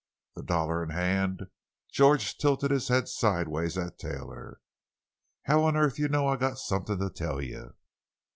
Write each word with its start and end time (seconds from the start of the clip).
The 0.33 0.41
dollar 0.41 0.81
in 0.81 0.89
hand, 0.89 1.43
George 1.91 2.35
tilted 2.39 2.71
his 2.71 2.87
head 2.87 3.07
sidewise 3.07 3.77
at 3.77 3.99
Taylor. 3.99 4.59
"How 5.43 5.63
on 5.65 5.77
earth 5.77 5.99
you 5.99 6.07
know 6.07 6.25
I 6.27 6.37
got 6.37 6.57
somethin' 6.57 6.97
to 6.97 7.11
tell 7.11 7.39
you?" 7.39 7.75